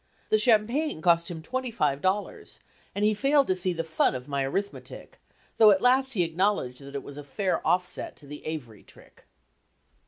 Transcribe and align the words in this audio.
The 0.29 0.39
champagne 0.39 0.99
cost 0.99 1.29
him 1.29 1.43
$25, 1.43 2.59
and 2.95 3.05
he 3.05 3.13
failed 3.13 3.45
to 3.45 3.55
see 3.55 3.71
the 3.71 3.83
fun 3.83 4.15
of 4.15 4.27
my 4.27 4.43
arithmetic, 4.43 5.19
though 5.59 5.69
at 5.69 5.79
last 5.79 6.13
he 6.13 6.23
acknowledged 6.23 6.81
that 6.81 6.95
it 6.95 7.03
was 7.03 7.17
a 7.17 7.23
fair 7.23 7.61
offset 7.67 8.15
to 8.15 8.25
the 8.25 8.43
Avery 8.47 8.81
trick. 8.81 9.25